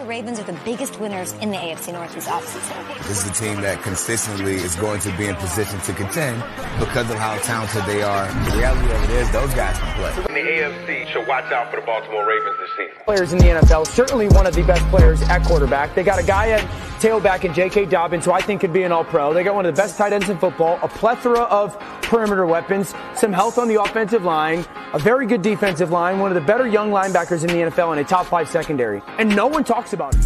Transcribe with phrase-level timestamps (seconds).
[0.00, 3.06] The Ravens are the biggest winners in the AFC Northeast offseason.
[3.06, 6.42] This is a team that consistently is going to be in position to contend
[6.78, 8.26] because of how talented they are.
[8.50, 10.38] The reality of it is those guys can play.
[10.38, 13.04] In the AFC should watch out for the Baltimore Ravens this season.
[13.04, 15.94] Players in the NFL, certainly one of the best players at quarterback.
[15.94, 16.62] They got a guy at
[16.98, 17.84] tailback in J.K.
[17.84, 19.34] Dobbins, who I think could be an all-pro.
[19.34, 22.94] They got one of the best tight ends in football, a plethora of perimeter weapons,
[23.14, 26.66] some health on the offensive line, a very good defensive line, one of the better
[26.66, 29.00] young linebackers in the NFL, and a top five secondary.
[29.18, 30.24] And no one talks about it.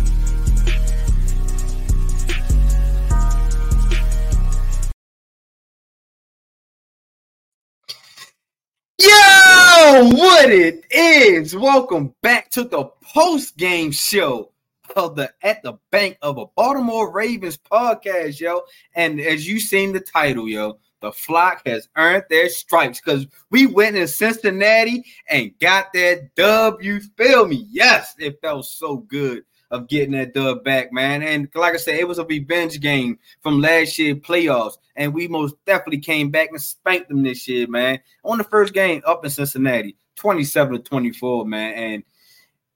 [8.98, 11.54] Yo, what it is?
[11.54, 14.50] Welcome back to the post game show
[14.96, 18.62] of the At the Bank of a Baltimore Ravens podcast, yo.
[18.94, 23.66] And as you seen the title, yo, the flock has earned their stripes because we
[23.66, 26.82] went in Cincinnati and got that dub.
[26.82, 27.66] You feel me?
[27.70, 31.22] Yes, it felt so good of getting that dub back, man.
[31.22, 35.28] And like I said, it was a revenge game from last year playoffs, and we
[35.28, 38.00] most definitely came back and spanked them this year, man.
[38.24, 41.74] On the first game up in Cincinnati, 27 to 24, man.
[41.74, 42.02] And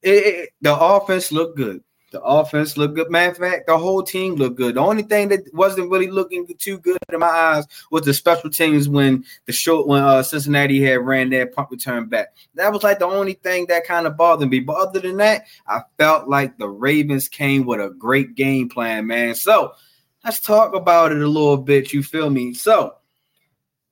[0.02, 1.82] it, it, the offense looked good.
[2.10, 3.10] The offense looked good.
[3.10, 4.76] Matter of fact, the whole team looked good.
[4.76, 8.48] The only thing that wasn't really looking too good in my eyes was the special
[8.48, 12.28] teams when the short when uh, Cincinnati had ran that punt return back.
[12.54, 14.60] That was like the only thing that kind of bothered me.
[14.60, 19.06] But other than that, I felt like the Ravens came with a great game plan,
[19.06, 19.34] man.
[19.34, 19.74] So
[20.24, 21.92] let's talk about it a little bit.
[21.92, 22.54] You feel me?
[22.54, 22.94] So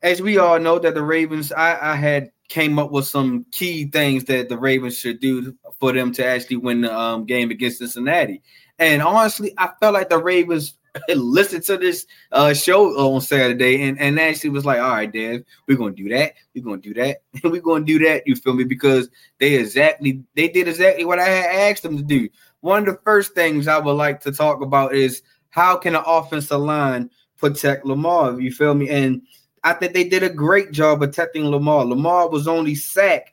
[0.00, 3.86] as we all know that the Ravens, I, I had came up with some key
[3.86, 7.78] things that the Ravens should do for them to actually win the um, game against
[7.78, 8.42] Cincinnati.
[8.78, 10.74] And honestly, I felt like the Ravens
[11.08, 15.44] listened to this uh, show on Saturday and, and actually was like, all right, Dad,
[15.66, 18.26] we're gonna do that, we're gonna do that, and we're gonna do that.
[18.26, 18.64] You feel me?
[18.64, 22.28] Because they exactly they did exactly what I had asked them to do.
[22.60, 26.02] One of the first things I would like to talk about is how can an
[26.06, 28.40] offensive line protect Lamar?
[28.40, 28.88] You feel me?
[28.88, 29.22] And
[29.64, 31.84] I think they did a great job protecting Lamar.
[31.84, 33.30] Lamar was only sacked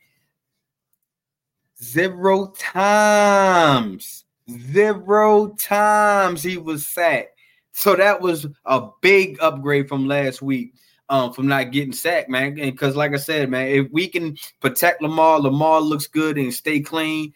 [1.81, 4.25] zero times.
[4.71, 7.39] Zero times he was sacked.
[7.71, 10.73] So that was a big upgrade from last week.
[11.09, 12.57] Um, from not getting sacked, man.
[12.59, 16.51] And because, like I said, man, if we can protect Lamar, Lamar looks good and
[16.51, 17.33] stay clean,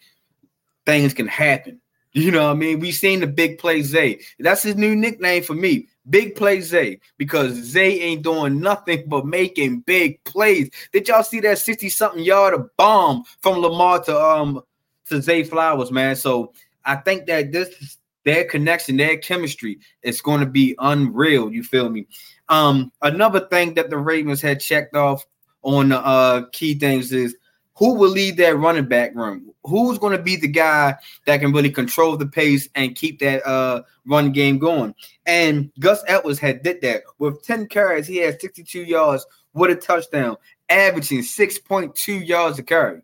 [0.86, 1.80] things can happen.
[2.12, 2.80] You know what I mean?
[2.80, 4.20] We've seen the big play Zay.
[4.38, 5.88] That's his new nickname for me.
[6.08, 10.70] Big play Zay because Zay ain't doing nothing but making big plays.
[10.92, 14.62] Did y'all see that 60 something yard of bomb from Lamar to um
[15.08, 16.16] to Zay Flowers, man?
[16.16, 16.54] So
[16.84, 21.52] I think that this their connection, their chemistry is going to be unreal.
[21.52, 22.06] You feel me?
[22.48, 25.26] Um, another thing that the Ravens had checked off
[25.62, 27.36] on the uh, key things is
[27.78, 29.52] who will lead that running back room?
[29.62, 30.96] Who's going to be the guy
[31.26, 34.96] that can really control the pace and keep that uh, run game going?
[35.26, 38.08] And Gus Edwards had did that with 10 carries.
[38.08, 40.36] He had 62 yards with a touchdown,
[40.68, 43.02] averaging 6.2 yards a carry.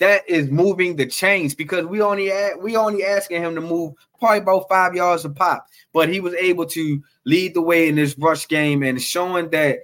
[0.00, 4.38] That is moving the chains because we only we only asking him to move probably
[4.38, 8.16] about five yards a pop, but he was able to lead the way in this
[8.16, 9.80] rush game and showing that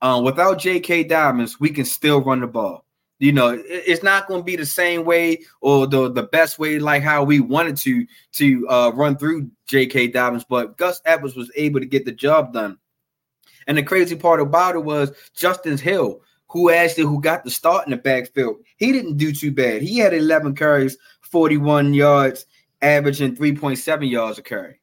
[0.00, 1.04] uh, without J.K.
[1.04, 2.84] Dobbins, we can still run the ball.
[3.18, 6.78] You know, it's not going to be the same way or the, the best way
[6.78, 10.08] like how we wanted to to uh, run through J.K.
[10.08, 12.78] Dobbins, but Gus Edwards was able to get the job done.
[13.66, 17.86] And the crazy part about it was Justice Hill, who actually who got the start
[17.86, 18.56] in the backfield.
[18.76, 19.82] He didn't do too bad.
[19.82, 22.46] He had 11 carries, 41 yards,
[22.82, 24.80] averaging 3.7 yards a carry.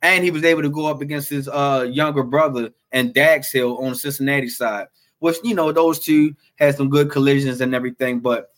[0.00, 3.78] And he was able to go up against his uh, younger brother and Dax Hill
[3.78, 4.86] on the Cincinnati side
[5.18, 8.50] which you know those two had some good collisions and everything, but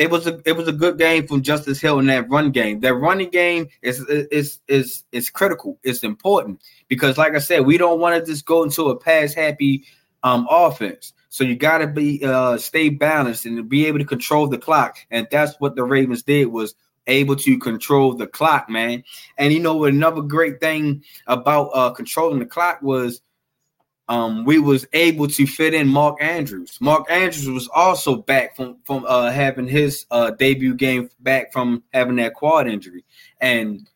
[0.00, 2.80] it was a it was a good game from Justice Hill in that run game.
[2.80, 5.78] That running game is is is is critical.
[5.82, 9.34] It's important because, like I said, we don't want to just go into a pass
[9.34, 9.84] happy
[10.22, 11.12] um, offense.
[11.28, 14.96] So you got to be uh, stay balanced and be able to control the clock,
[15.10, 16.74] and that's what the Ravens did was
[17.06, 19.04] able to control the clock, man.
[19.36, 23.20] And you know another great thing about uh, controlling the clock was
[24.10, 26.76] um, we was able to fit in Mark Andrews.
[26.80, 31.84] Mark Andrews was also back from from uh, having his uh, debut game back from
[31.94, 33.04] having that quad injury,
[33.40, 33.88] and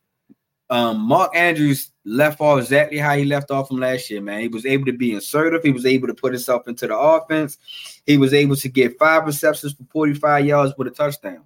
[0.70, 4.22] um, Mark Andrews left off exactly how he left off from last year.
[4.22, 5.64] Man, he was able to be assertive.
[5.64, 7.58] He was able to put himself into the offense.
[8.06, 11.42] He was able to get five receptions for forty five yards with a touchdown,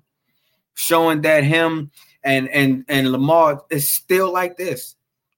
[0.74, 1.90] showing that him
[2.22, 4.94] and and and Lamar is still like this.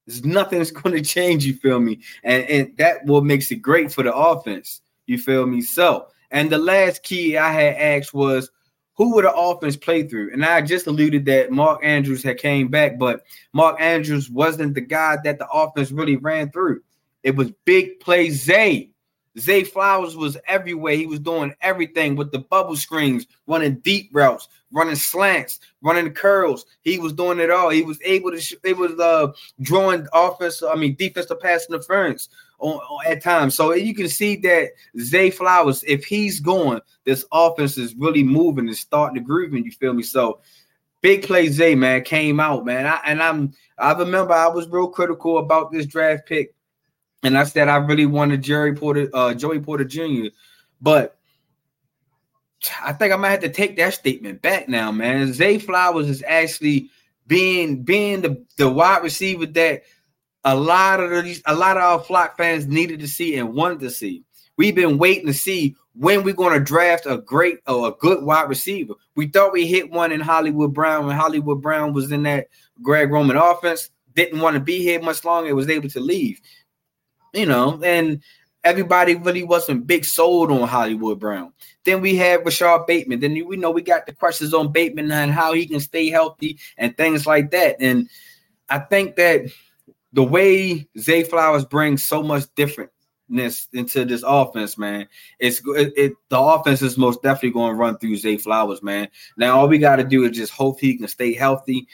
[0.06, 1.44] There's nothing that's going to change.
[1.44, 2.00] You feel me?
[2.24, 4.80] And and that what makes it great for the offense.
[5.06, 5.60] You feel me?
[5.62, 8.50] So, and the last key I had asked was,
[8.94, 10.32] who would the offense play through?
[10.32, 14.82] And I just alluded that Mark Andrews had came back, but Mark Andrews wasn't the
[14.82, 16.82] guy that the offense really ran through.
[17.22, 18.90] It was big play Zay.
[19.38, 20.94] Zay Flowers was everywhere.
[20.94, 26.66] He was doing everything with the bubble screens, running deep routes, running slants, running curls.
[26.82, 27.70] He was doing it all.
[27.70, 28.56] He was able to.
[28.64, 30.62] It was uh drawing offense.
[30.62, 32.28] I mean, defensive pass interference
[32.58, 33.54] on, on, at times.
[33.54, 38.68] So you can see that Zay Flowers, if he's going, this offense is really moving
[38.68, 39.52] and starting to groove.
[39.52, 40.02] And you feel me?
[40.02, 40.40] So
[41.02, 42.86] big play Zay man came out man.
[42.86, 46.54] I, and I'm I remember I was real critical about this draft pick,
[47.22, 50.28] and I said I really wanted Jerry Porter, uh, Joey Porter Jr.
[50.80, 51.16] But
[52.82, 55.32] I think I might have to take that statement back now, man.
[55.32, 56.90] Zay Flowers is actually
[57.26, 59.82] being being the, the wide receiver that
[60.44, 63.80] a lot of these a lot of our flock fans needed to see and wanted
[63.80, 64.24] to see.
[64.56, 68.22] We've been waiting to see when we're going to draft a great or a good
[68.22, 68.94] wide receiver.
[69.16, 72.48] We thought we hit one in Hollywood Brown when Hollywood Brown was in that
[72.82, 73.90] Greg Roman offense.
[74.14, 75.54] Didn't want to be here much longer.
[75.54, 76.40] Was able to leave,
[77.32, 78.22] you know, and
[78.64, 81.52] everybody really wasn't big sold on Hollywood Brown.
[81.84, 83.20] Then we had Rashod Bateman.
[83.20, 86.58] Then we know we got the questions on Bateman and how he can stay healthy
[86.76, 87.76] and things like that.
[87.80, 88.08] And
[88.68, 89.46] I think that
[90.12, 96.12] the way Zay Flowers brings so much differentness into this offense, man, it's it, it
[96.28, 99.08] the offense is most definitely going to run through Zay Flowers, man.
[99.38, 101.86] Now all we got to do is just hope he can stay healthy,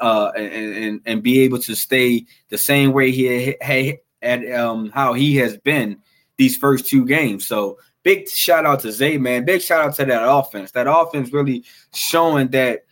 [0.00, 4.90] uh, and, and and be able to stay the same way he had at um
[4.90, 5.98] how he has been
[6.36, 7.46] these first two games.
[7.46, 9.44] So big shout out to Zay, man.
[9.44, 10.70] Big shout out to that offense.
[10.72, 12.84] That offense really showing that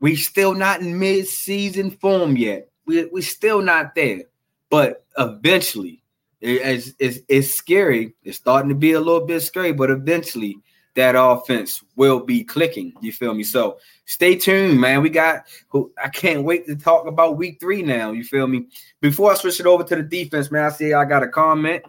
[0.00, 4.22] we still not in mid-season form yet we we still not there,
[4.70, 6.02] but eventually,
[6.40, 8.14] it's, it's it's scary.
[8.22, 10.56] It's starting to be a little bit scary, but eventually
[10.94, 12.92] that offense will be clicking.
[13.00, 13.42] You feel me?
[13.42, 15.02] So stay tuned, man.
[15.02, 18.12] We got who I can't wait to talk about week three now.
[18.12, 18.66] You feel me?
[19.00, 21.82] Before I switch it over to the defense, man, I see I got a comment.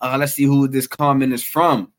[0.00, 1.92] Uh, let's see who this comment is from.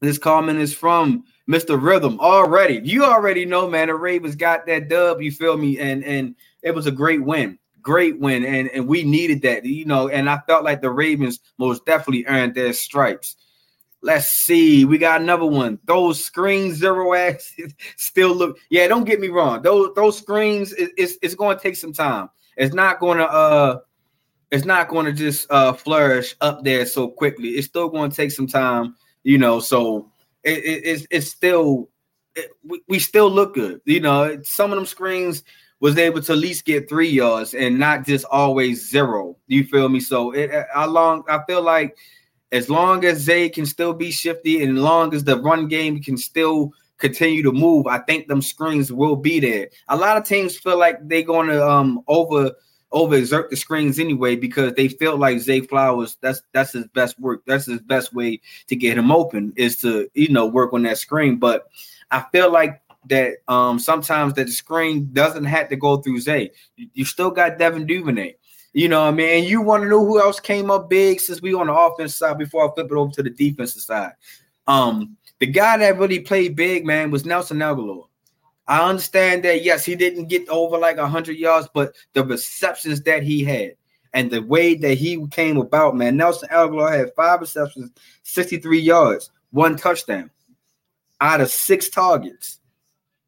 [0.00, 1.80] This comment is from Mr.
[1.80, 2.80] Rhythm already.
[2.84, 3.88] You already know, man.
[3.88, 5.20] The Ravens got that dub.
[5.20, 5.78] You feel me?
[5.78, 7.58] And and it was a great win.
[7.82, 8.44] Great win.
[8.44, 10.08] And, and we needed that, you know.
[10.08, 13.36] And I felt like the Ravens most definitely earned their stripes.
[14.00, 14.84] Let's see.
[14.84, 15.78] We got another one.
[15.84, 17.54] Those screens, zero X,
[17.96, 18.58] still look.
[18.70, 19.62] Yeah, don't get me wrong.
[19.62, 22.30] Those those screens, it, it's it's going to take some time.
[22.56, 23.78] It's not going to uh,
[24.50, 27.50] it's not going to just uh flourish up there so quickly.
[27.50, 29.58] It's still going to take some time, you know.
[29.58, 30.12] So
[30.44, 31.88] it, it, it's it's still
[32.36, 34.40] it, we, we still look good, you know.
[34.42, 35.42] Some of them screens
[35.80, 39.36] was able to at least get three yards and not just always zero.
[39.48, 40.00] You feel me?
[40.00, 41.96] So it, I long I feel like
[42.52, 46.02] as long as Zay can still be shifty and as long as the run game
[46.02, 49.68] can still continue to move, I think them screens will be there.
[49.88, 52.52] A lot of teams feel like they're going to um over
[52.92, 57.42] overexert the screens anyway because they feel like Zay Flowers that's that's his best work.
[57.46, 60.98] That's his best way to get him open is to you know work on that
[60.98, 61.36] screen.
[61.36, 61.68] But
[62.10, 66.50] I feel like that um sometimes that the screen doesn't have to go through Zay.
[66.76, 68.34] You, still got Devin Duvernay.
[68.78, 69.42] You know what I mean?
[69.42, 72.38] You want to know who else came up big since we on the offense side
[72.38, 74.12] before I flip it over to the defensive side.
[74.68, 78.06] Um, the guy that really played big, man, was Nelson Agholor.
[78.68, 83.24] I understand that yes, he didn't get over like hundred yards, but the receptions that
[83.24, 83.72] he had
[84.12, 87.90] and the way that he came about, man, Nelson Agholor had five receptions,
[88.22, 90.30] 63 yards, one touchdown
[91.20, 92.60] out of six targets.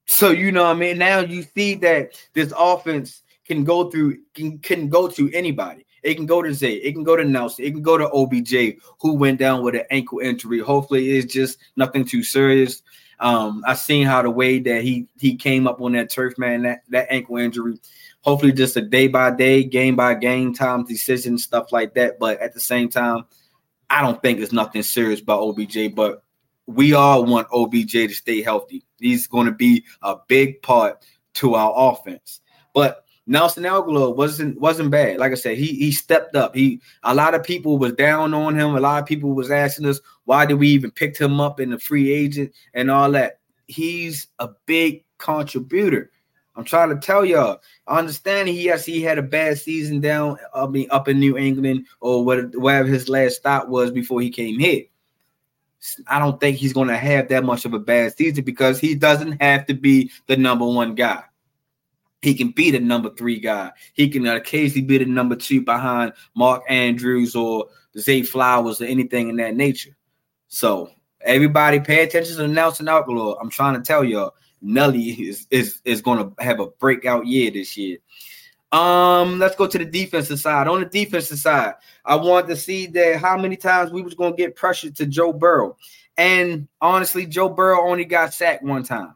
[0.07, 0.99] So you know what I mean.
[0.99, 5.85] Now you see that this offense can go through can, can go to anybody.
[6.05, 8.81] It can go to Zay, it can go to Nelson, it can go to OBJ,
[9.01, 10.61] who went down with an ankle injury.
[10.61, 12.83] Hopefully, it's just nothing too serious.
[13.19, 16.63] Um, I seen how the way that he he came up on that turf, man,
[16.63, 17.79] that, that ankle injury.
[18.23, 22.19] Hopefully, just a day by day, game by game time decision, stuff like that.
[22.19, 23.25] But at the same time,
[23.91, 25.95] I don't think it's nothing serious about OBJ.
[25.95, 26.23] But
[26.67, 28.85] we all want OBJ to stay healthy.
[29.01, 31.05] He's going to be a big part
[31.35, 32.41] to our offense.
[32.73, 35.19] But Nelson Agholor wasn't wasn't bad.
[35.19, 36.55] Like I said, he he stepped up.
[36.55, 38.75] He a lot of people was down on him.
[38.75, 41.71] A lot of people was asking us why did we even pick him up in
[41.71, 43.41] the free agent and all that.
[43.67, 46.11] He's a big contributor.
[46.57, 47.61] I'm trying to tell y'all.
[47.87, 50.37] I understand he yes he had a bad season down.
[50.55, 54.59] I mean up in New England or whatever his last stop was before he came
[54.59, 54.85] here.
[56.09, 58.95] I don't think he's going to have that much of a bad season because he
[58.95, 61.23] doesn't have to be the number one guy.
[62.23, 63.73] He can be the number three guy.
[63.95, 69.29] He can occasionally be the number two behind Mark Andrews or Zay Flowers or anything
[69.31, 69.97] in that nature.
[70.49, 70.91] So
[71.23, 73.37] Everybody pay attention to Nelson Agholor.
[73.41, 77.77] I'm trying to tell y'all, Nelly is is is to have a breakout year this
[77.77, 77.99] year.
[78.73, 80.69] Um, let's go to the defensive side.
[80.69, 81.75] On the defensive side,
[82.05, 85.33] I want to see that how many times we was to get pressure to Joe
[85.33, 85.77] Burrow.
[86.17, 89.15] And honestly, Joe Burrow only got sacked one time.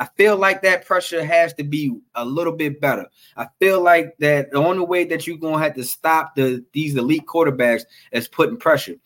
[0.00, 3.06] I feel like that pressure has to be a little bit better.
[3.36, 6.96] I feel like that the only way that you're gonna have to stop the these
[6.96, 8.96] elite quarterbacks is putting pressure.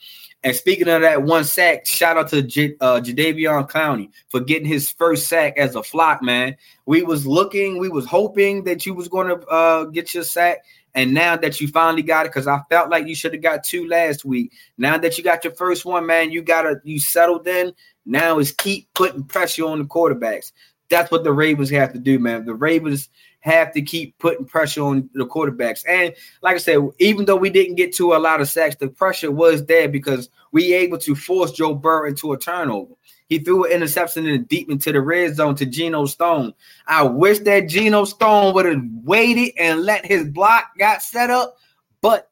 [0.44, 4.68] And speaking of that one sack, shout out to J, uh, Jadeveon Clowney for getting
[4.68, 6.54] his first sack as a flock, man.
[6.86, 10.58] We was looking, we was hoping that you was to uh, get your sack,
[10.94, 13.64] and now that you finally got it, because I felt like you should have got
[13.64, 14.52] two last week.
[14.78, 17.72] Now that you got your first one, man, you gotta you settled in.
[18.06, 20.52] Now is keep putting pressure on the quarterbacks.
[20.90, 22.44] That's what the Ravens have to do, man.
[22.44, 23.08] The Ravens
[23.40, 25.84] have to keep putting pressure on the quarterbacks.
[25.88, 28.88] And like I said, even though we didn't get to a lot of sacks, the
[28.88, 32.94] pressure was there because we able to force Joe Burrow into a turnover.
[33.28, 36.54] He threw an interception in deep into the red zone to Geno Stone.
[36.86, 41.56] I wish that Geno Stone would have waited and let his block got set up,
[42.00, 42.30] but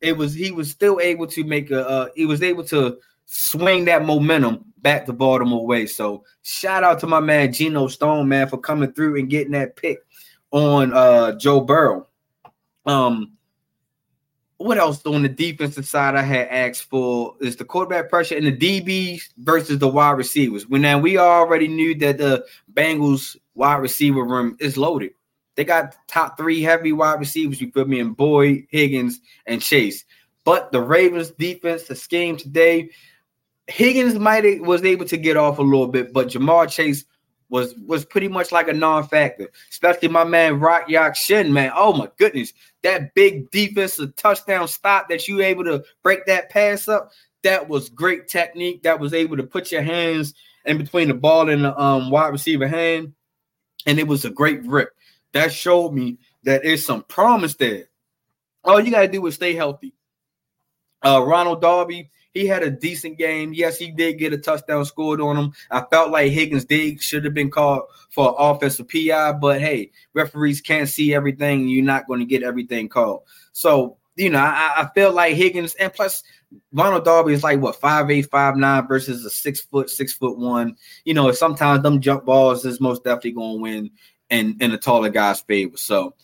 [0.00, 2.98] it was he was still able to make a uh, he was able to
[3.34, 5.86] swing that momentum back to Baltimore way.
[5.86, 9.76] So shout out to my man Geno Stone, man, for coming through and getting that
[9.76, 9.98] pick
[10.52, 12.06] on uh Joe Burrow.
[12.86, 13.32] Um
[14.58, 18.46] what else on the defensive side I had asked for is the quarterback pressure and
[18.46, 20.68] the DBs versus the wide receivers.
[20.68, 25.10] When now we already knew that the Bengals wide receiver room is loaded.
[25.56, 27.60] They got top three heavy wide receivers.
[27.60, 30.04] You put me in Boyd, Higgins, and Chase.
[30.44, 32.90] But the Ravens defense, the scheme today,
[33.66, 37.04] Higgins might have, was able to get off a little bit, but Ja'Marr Chase
[37.48, 39.50] was was pretty much like a non-factor.
[39.70, 41.72] Especially my man Rock Ya-Sin, man.
[41.74, 42.52] Oh my goodness,
[42.82, 47.12] that big defensive touchdown stop that you able to break that pass up.
[47.42, 48.82] That was great technique.
[48.82, 52.28] That was able to put your hands in between the ball and the um, wide
[52.28, 53.12] receiver hand,
[53.86, 54.90] and it was a great rip.
[55.32, 57.84] That showed me that there's some promise there.
[58.62, 59.94] All you gotta do is stay healthy.
[61.04, 63.54] Uh, Ronald Darby, he had a decent game.
[63.54, 65.52] Yes, he did get a touchdown scored on him.
[65.70, 70.60] I felt like Higgins did should have been called for offensive PI, but hey, referees
[70.60, 71.68] can't see everything.
[71.68, 73.22] You're not going to get everything called.
[73.52, 76.22] So you know, I, I feel like Higgins, and plus
[76.72, 80.38] Ronald Darby is like what five eight, five nine versus a six foot, six foot
[80.38, 80.76] one.
[81.04, 83.90] You know, sometimes them jump balls is most definitely going to win
[84.30, 85.76] in in a taller guy's favor.
[85.76, 86.14] So,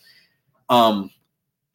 [0.69, 1.11] um,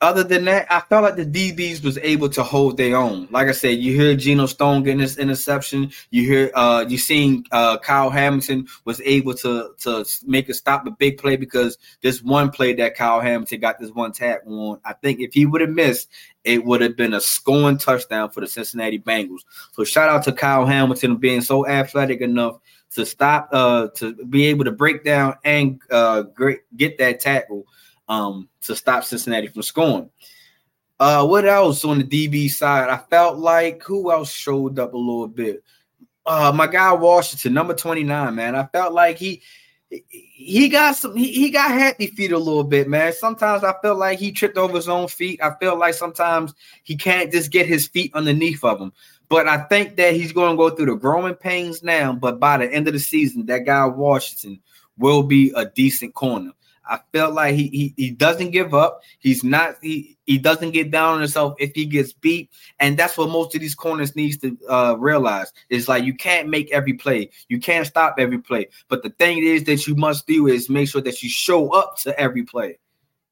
[0.03, 3.29] other than that, I felt like the DBs was able to hold their own.
[3.31, 5.91] Like I said, you hear Geno Stone getting this interception.
[6.11, 10.87] You hear uh you seen uh Kyle Hamilton was able to to make a stop
[10.87, 14.79] a big play because this one play that Kyle Hamilton got this one tap on.
[14.85, 16.11] I think if he would have missed,
[16.45, 19.45] it would have been a scoring touchdown for the Cincinnati Bengals.
[19.73, 22.59] So shout out to Kyle Hamilton being so athletic enough
[22.93, 27.67] to stop uh to be able to break down and uh great, get that tackle
[28.09, 30.11] um, to stop Cincinnati from scoring.
[30.99, 32.89] Uh, what else on the DB side?
[32.89, 35.63] I felt like who else showed up a little bit.
[36.25, 38.55] Uh, my guy Washington, number 29, man.
[38.55, 39.43] I felt like he
[39.89, 43.13] he got some he, he got happy feet a little bit, man.
[43.13, 45.41] Sometimes I feel like he tripped over his own feet.
[45.43, 48.93] I feel like sometimes he can't just get his feet underneath of him.
[49.29, 52.13] But I think that he's going to go through the growing pains now.
[52.13, 54.61] But by the end of the season, that guy Washington
[54.99, 56.53] will be a decent corner.
[56.89, 59.03] I felt like he, he he doesn't give up.
[59.19, 63.17] He's not he he doesn't get down on himself if he gets beat, and that's
[63.19, 65.53] what most of these corners needs to uh, realize.
[65.69, 69.39] It's like you can't make every play, you can't stop every play, but the thing
[69.39, 72.79] is that you must do is make sure that you show up to every play.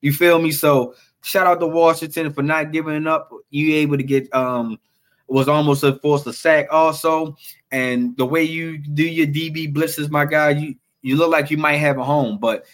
[0.00, 0.52] You feel me?
[0.52, 3.30] So shout out to Washington for not giving up.
[3.50, 4.78] You able to get um
[5.26, 7.36] was almost a forced a sack also,
[7.70, 11.58] and the way you do your DB blitzes, my guy, you you look like you
[11.58, 12.64] might have a home, but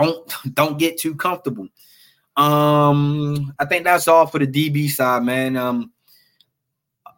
[0.00, 1.68] don't don't get too comfortable.
[2.36, 5.56] Um, I think that's all for the DB side, man.
[5.56, 5.92] Um,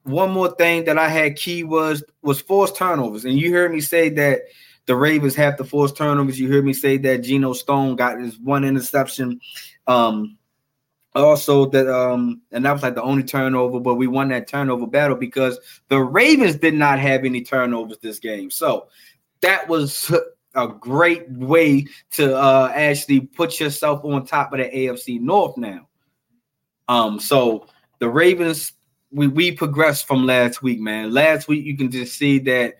[0.04, 3.80] one more thing that I had key was was forced turnovers, and you heard me
[3.80, 4.42] say that
[4.87, 6.40] the Ravens have to force turnovers.
[6.40, 9.40] You heard me say that Geno Stone got his one interception.
[9.87, 10.38] Um,
[11.14, 14.87] also that um, and that was like the only turnover, but we won that turnover
[14.87, 15.58] battle because
[15.88, 18.50] the Ravens did not have any turnovers this game.
[18.50, 18.88] So
[19.40, 20.12] that was
[20.55, 25.88] a great way to uh, actually put yourself on top of the AFC North now.
[26.88, 27.67] Um, so
[27.99, 28.73] the Ravens,
[29.11, 31.12] we we progressed from last week, man.
[31.12, 32.76] Last week you can just see that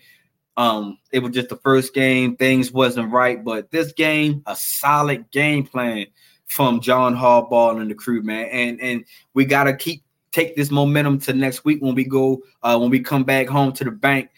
[0.57, 5.31] um it was just the first game, things wasn't right, but this game, a solid
[5.31, 6.07] game plan
[6.47, 8.47] from John Harbaugh and the crew, man.
[8.47, 12.79] And and we gotta keep take this momentum to next week when we go uh,
[12.79, 14.31] when we come back home to the bank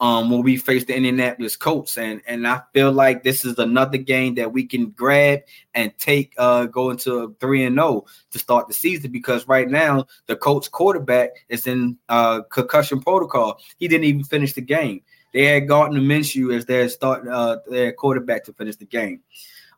[0.00, 1.98] um, when we face the Indianapolis Colts.
[1.98, 5.40] And and I feel like this is another game that we can grab
[5.74, 9.68] and take uh, go into three and zero oh to start the season because right
[9.68, 13.60] now the Colts quarterback is in uh, concussion protocol.
[13.78, 15.02] He didn't even finish the game.
[15.32, 19.20] They had Gardner Minshew as their start uh, their quarterback to finish the game.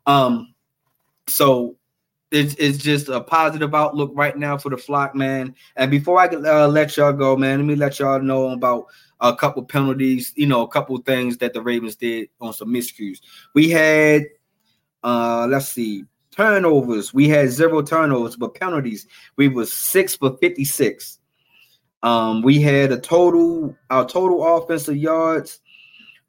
[0.05, 0.53] Um,
[1.27, 1.75] so
[2.33, 5.55] it's, it's just a positive outlook right now for the flock, man.
[5.75, 8.87] And before I uh, let y'all go, man, let me let y'all know about
[9.19, 13.19] a couple penalties, you know, a couple things that the Ravens did on some miscues.
[13.53, 14.23] We had,
[15.03, 17.13] uh, let's see, turnovers.
[17.13, 19.07] We had zero turnovers, but penalties.
[19.37, 21.19] We was six for 56.
[22.01, 25.61] Um, we had a total, our total offensive yards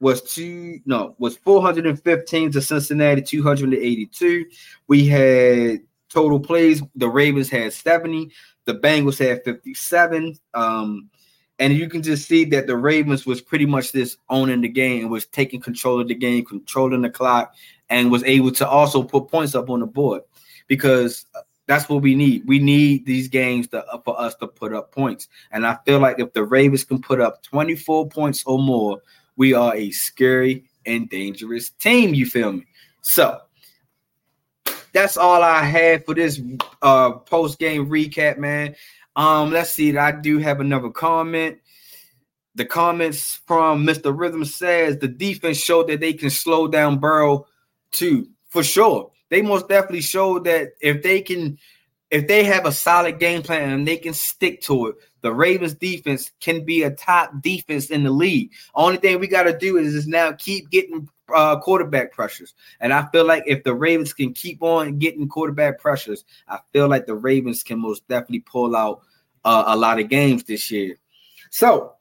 [0.01, 4.45] was two, no, was 415 to Cincinnati, 282.
[4.87, 5.81] We had
[6.15, 6.83] total plays.
[6.95, 8.31] The Ravens had 70,
[8.65, 10.39] the Bengals had 57.
[10.55, 11.11] Um,
[11.59, 15.09] and you can just see that the Ravens was pretty much this owning the game,
[15.09, 17.55] was taking control of the game, controlling the clock,
[17.91, 20.23] and was able to also put points up on the board
[20.67, 21.27] because
[21.67, 22.47] that's what we need.
[22.47, 25.29] We need these games to, uh, for us to put up points.
[25.53, 29.01] And I feel like if the Ravens can put up 24 points or more,
[29.37, 32.15] we are a scary and dangerous team.
[32.15, 32.67] You feel me?
[33.01, 33.41] So
[34.95, 36.41] that's all I had for this
[36.81, 38.75] uh post game recap, man.
[39.17, 39.97] Um, let's see.
[39.97, 41.59] I do have another comment.
[42.55, 44.17] The comments from Mr.
[44.17, 47.47] Rhythm says the defense showed that they can slow down Burrow
[47.91, 49.11] too, for sure.
[49.31, 51.59] They most definitely showed that if they can,
[52.11, 55.75] if they have a solid game plan and they can stick to it, the Ravens
[55.75, 58.53] defense can be a top defense in the league.
[58.75, 62.55] Only thing we got to do is, is now keep getting uh, quarterback pressures.
[62.81, 66.89] And I feel like if the Ravens can keep on getting quarterback pressures, I feel
[66.89, 69.03] like the Ravens can most definitely pull out
[69.45, 70.97] uh, a lot of games this year.
[71.51, 71.95] So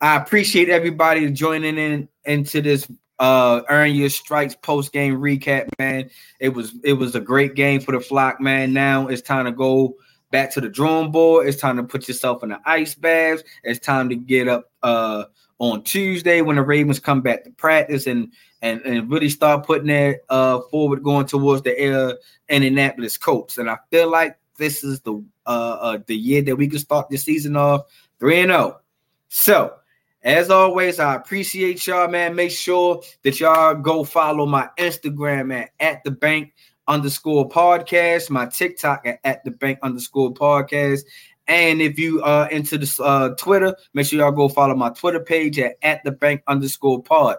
[0.00, 6.10] I appreciate everybody joining in into this uh earn your strikes post game recap, man.
[6.38, 8.72] It was it was a great game for the flock, man.
[8.72, 9.96] Now it's time to go
[10.30, 11.46] back to the drawing board.
[11.46, 13.42] It's time to put yourself in the ice baths.
[13.62, 15.24] It's time to get up uh
[15.60, 19.86] on Tuesday when the Ravens come back to practice and and, and really start putting
[19.86, 22.14] that uh forward going towards the uh,
[22.48, 23.58] Indianapolis Colts.
[23.58, 27.08] And I feel like this is the uh, uh the year that we can start
[27.08, 27.82] the season off
[28.18, 28.80] 3 and 0.
[29.28, 29.74] So
[30.22, 32.34] as always, I appreciate y'all, man.
[32.34, 36.52] Make sure that y'all go follow my Instagram at, at the bank
[36.88, 41.02] underscore podcast, my TikTok at, at the bank underscore podcast.
[41.50, 45.18] And if you are into the uh, Twitter, make sure y'all go follow my Twitter
[45.18, 47.38] page at, at the bank underscore pod.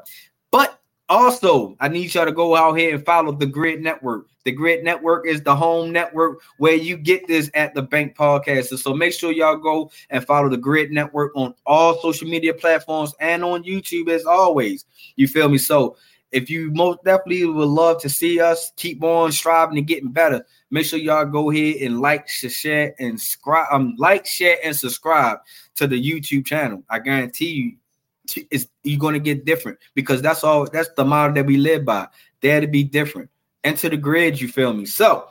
[0.51, 4.27] But also, I need y'all to go out here and follow the Gryd Network.
[4.43, 8.77] The Gryd Network is the home network where you get this at the Bank Podcast.
[8.79, 13.13] So make sure y'all go and follow the Gryd Network on all social media platforms
[13.21, 14.83] and on YouTube as always.
[15.15, 15.57] You feel me?
[15.57, 15.95] So
[16.31, 20.45] if you most definitely would love to see us keep on striving and getting better,
[20.69, 23.67] make sure y'all go ahead and like, share, and subscribe.
[23.71, 25.39] Um, like, share, and subscribe
[25.75, 26.83] to the YouTube channel.
[26.89, 27.77] I guarantee you
[28.49, 32.07] is you're to get different because that's all that's the model that we live by.
[32.41, 33.29] There to be different.
[33.63, 34.85] Enter the Gryd, you feel me?
[34.85, 35.27] So,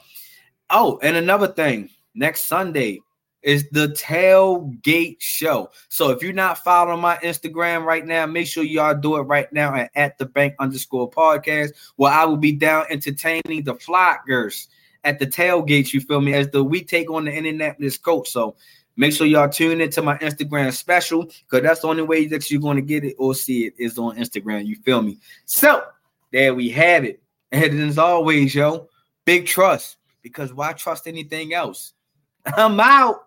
[0.68, 3.00] oh, and another thing, next Sunday
[3.42, 5.70] is the tailgate show.
[5.88, 9.50] So if you're not following my Instagram right now, make sure y'all do it right
[9.52, 14.68] now at, the bank underscore podcast, where I will be down entertaining the flockers
[15.04, 18.32] at the tailgate, you feel me, as the we take on the Indianapolis Colts.
[18.32, 18.56] So
[19.00, 22.60] Make sure y'all tune into my Instagram special because that's the only way that you're
[22.60, 24.66] going to get it or see it is on Instagram.
[24.66, 25.18] You feel me?
[25.46, 25.84] So
[26.32, 27.22] there we have it.
[27.50, 28.88] And as always, yo,
[29.24, 31.94] big trust because why trust anything else?
[32.46, 33.26] I'm out.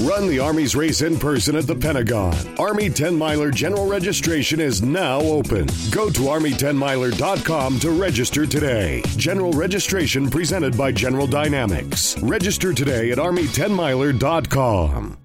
[0.00, 2.34] Run the Army's race in person at the Pentagon.
[2.58, 5.66] Army 10 Miler general registration is now open.
[5.90, 9.02] Go to Army10miler.com to register today.
[9.18, 12.18] General registration presented by General Dynamics.
[12.22, 15.19] Register today at Army10miler.com.